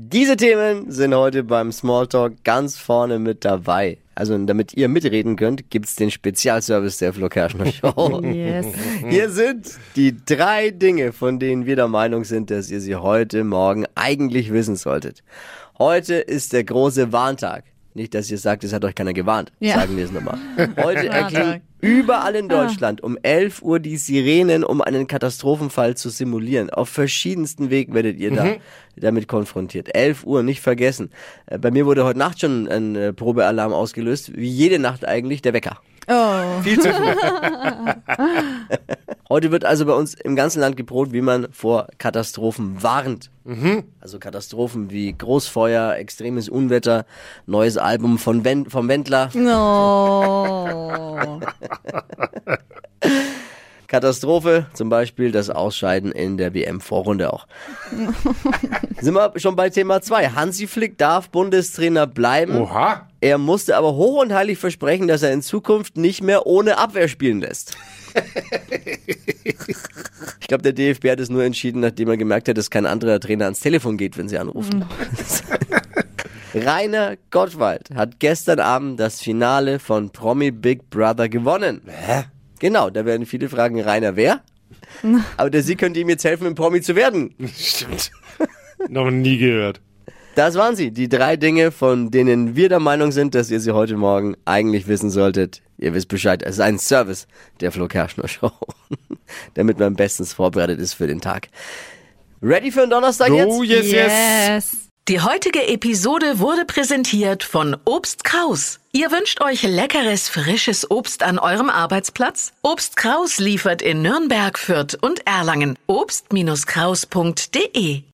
Diese 0.00 0.36
Themen 0.36 0.92
sind 0.92 1.12
heute 1.12 1.42
beim 1.42 1.72
Smalltalk 1.72 2.44
ganz 2.44 2.78
vorne 2.78 3.18
mit 3.18 3.44
dabei. 3.44 3.98
Also 4.14 4.38
damit 4.38 4.72
ihr 4.74 4.88
mitreden 4.88 5.34
könnt, 5.34 5.70
gibt's 5.70 5.96
den 5.96 6.12
Spezialservice 6.12 6.98
der 6.98 7.12
Flo 7.12 7.28
Kerschner 7.28 7.66
Show. 7.66 8.20
Yes. 8.22 8.66
Hier 9.08 9.28
sind 9.28 9.72
die 9.96 10.14
drei 10.24 10.70
Dinge, 10.70 11.12
von 11.12 11.40
denen 11.40 11.66
wir 11.66 11.74
der 11.74 11.88
Meinung 11.88 12.22
sind, 12.22 12.52
dass 12.52 12.70
ihr 12.70 12.80
sie 12.80 12.94
heute 12.94 13.42
Morgen 13.42 13.86
eigentlich 13.96 14.52
wissen 14.52 14.76
solltet. 14.76 15.24
Heute 15.80 16.14
ist 16.14 16.52
der 16.52 16.62
große 16.62 17.10
Warntag. 17.10 17.64
Nicht, 17.94 18.14
dass 18.14 18.30
ihr 18.30 18.38
sagt, 18.38 18.64
es 18.64 18.72
hat 18.72 18.84
euch 18.84 18.94
keiner 18.94 19.12
gewarnt. 19.12 19.52
Ja. 19.60 19.74
Sagen 19.74 19.96
wir 19.96 20.04
es 20.04 20.12
nochmal. 20.12 20.38
Heute 20.76 21.08
erklingen 21.08 21.62
überall 21.80 22.34
in 22.34 22.48
Deutschland 22.48 23.02
um 23.02 23.16
11 23.22 23.62
Uhr 23.62 23.78
die 23.80 23.96
Sirenen, 23.96 24.64
um 24.64 24.80
einen 24.80 25.06
Katastrophenfall 25.06 25.96
zu 25.96 26.08
simulieren. 26.08 26.70
Auf 26.70 26.88
verschiedensten 26.88 27.70
Wegen 27.70 27.94
werdet 27.94 28.18
ihr 28.18 28.32
da 28.32 28.56
damit 28.96 29.28
konfrontiert. 29.28 29.94
11 29.94 30.24
Uhr, 30.24 30.42
nicht 30.42 30.60
vergessen. 30.60 31.10
Äh, 31.46 31.58
Bei 31.58 31.70
mir 31.70 31.86
wurde 31.86 32.04
heute 32.04 32.18
Nacht 32.18 32.40
schon 32.40 32.68
ein 32.68 32.96
äh, 32.96 33.12
Probealarm 33.12 33.72
ausgelöst. 33.72 34.36
Wie 34.36 34.48
jede 34.48 34.78
Nacht 34.78 35.06
eigentlich 35.06 35.42
der 35.42 35.52
Wecker. 35.52 35.80
Oh. 36.08 36.62
Viel 36.62 36.80
zu 36.80 36.92
früh. 36.92 37.14
Heute 39.28 39.52
wird 39.52 39.66
also 39.66 39.84
bei 39.84 39.92
uns 39.92 40.14
im 40.14 40.36
ganzen 40.36 40.60
Land 40.60 40.78
geprobt, 40.78 41.12
wie 41.12 41.20
man 41.20 41.48
vor 41.52 41.88
Katastrophen 41.98 42.82
warnt. 42.82 43.30
Also 44.00 44.18
Katastrophen 44.18 44.90
wie 44.90 45.12
Großfeuer, 45.12 45.96
extremes 45.96 46.48
Unwetter, 46.48 47.04
neues 47.44 47.76
Album 47.76 48.18
von 48.18 48.42
Wen 48.44 48.70
vom 48.70 48.88
Wendler. 48.88 49.28
No. 49.34 51.40
Katastrophe, 53.86 54.66
zum 54.74 54.90
Beispiel 54.90 55.32
das 55.32 55.48
Ausscheiden 55.48 56.12
in 56.12 56.36
der 56.36 56.52
WM-Vorrunde 56.52 57.32
auch. 57.32 57.46
Sind 59.00 59.14
wir 59.14 59.32
schon 59.36 59.56
bei 59.56 59.70
Thema 59.70 60.02
2. 60.02 60.30
Hansi 60.30 60.66
Flick 60.66 60.98
darf 60.98 61.30
Bundestrainer 61.30 62.06
bleiben. 62.06 62.56
Oha. 62.56 63.08
Er 63.22 63.38
musste 63.38 63.78
aber 63.78 63.94
hoch 63.94 64.20
und 64.22 64.32
heilig 64.32 64.58
versprechen, 64.58 65.08
dass 65.08 65.22
er 65.22 65.32
in 65.32 65.40
Zukunft 65.40 65.96
nicht 65.96 66.22
mehr 66.22 66.46
ohne 66.46 66.76
Abwehr 66.76 67.08
spielen 67.08 67.40
lässt. 67.40 67.78
Ich 70.40 70.46
glaube, 70.48 70.62
der 70.62 70.72
DFB 70.72 71.10
hat 71.10 71.20
es 71.20 71.28
nur 71.28 71.44
entschieden, 71.44 71.80
nachdem 71.80 72.08
er 72.08 72.16
gemerkt 72.16 72.48
hat, 72.48 72.56
dass 72.56 72.70
kein 72.70 72.86
anderer 72.86 73.20
Trainer 73.20 73.44
ans 73.44 73.60
Telefon 73.60 73.98
geht, 73.98 74.16
wenn 74.16 74.28
sie 74.28 74.38
anrufen. 74.38 74.84
Rainer 76.54 77.16
Gottwald 77.30 77.90
hat 77.94 78.18
gestern 78.18 78.60
Abend 78.60 78.98
das 78.98 79.20
Finale 79.20 79.78
von 79.78 80.10
Promi 80.10 80.50
Big 80.50 80.88
Brother 80.88 81.28
gewonnen. 81.28 81.82
Hä? 81.86 82.24
Genau, 82.58 82.88
da 82.88 83.04
werden 83.04 83.26
viele 83.26 83.48
fragen, 83.48 83.80
Rainer 83.80 84.16
wer? 84.16 84.40
Aber 85.36 85.50
der 85.50 85.62
Sieg 85.62 85.78
könnte 85.78 86.00
ihm 86.00 86.08
jetzt 86.08 86.24
helfen, 86.24 86.46
ein 86.46 86.54
Promi 86.54 86.80
zu 86.80 86.96
werden. 86.96 87.34
Stimmt. 87.54 88.10
Noch 88.88 89.10
nie 89.10 89.36
gehört. 89.36 89.80
Das 90.38 90.54
waren 90.54 90.76
sie, 90.76 90.92
die 90.92 91.08
drei 91.08 91.36
Dinge, 91.36 91.72
von 91.72 92.12
denen 92.12 92.54
wir 92.54 92.68
der 92.68 92.78
Meinung 92.78 93.10
sind, 93.10 93.34
dass 93.34 93.50
ihr 93.50 93.58
sie 93.58 93.72
heute 93.72 93.96
Morgen 93.96 94.36
eigentlich 94.44 94.86
wissen 94.86 95.10
solltet. 95.10 95.62
Ihr 95.78 95.94
wisst 95.94 96.06
Bescheid, 96.06 96.44
es 96.44 96.58
ist 96.58 96.60
ein 96.60 96.78
Service 96.78 97.26
der 97.60 97.72
Flo 97.72 97.88
Kerschner 97.88 98.28
Show, 98.28 98.52
damit 99.54 99.80
man 99.80 99.96
bestens 99.96 100.32
vorbereitet 100.32 100.78
ist 100.78 100.94
für 100.94 101.08
den 101.08 101.20
Tag. 101.20 101.48
Ready 102.40 102.70
für 102.70 102.82
den 102.82 102.90
Donnerstag 102.90 103.32
jetzt? 103.32 103.48
Oh, 103.48 103.64
yes, 103.64 103.90
yes. 103.90 104.12
Yes. 104.12 104.76
Die 105.08 105.20
heutige 105.20 105.66
Episode 105.66 106.38
wurde 106.38 106.64
präsentiert 106.66 107.42
von 107.42 107.76
Obst 107.84 108.22
Kraus. 108.22 108.78
Ihr 108.92 109.10
wünscht 109.10 109.40
euch 109.40 109.64
leckeres, 109.64 110.28
frisches 110.28 110.88
Obst 110.88 111.24
an 111.24 111.40
eurem 111.40 111.68
Arbeitsplatz? 111.68 112.52
Obst 112.62 112.96
Kraus 112.96 113.40
liefert 113.40 113.82
in 113.82 114.02
Nürnberg, 114.02 114.56
Fürth 114.56 114.96
und 115.00 115.26
Erlangen. 115.26 115.76
Obst-Kraus.de 115.88 118.04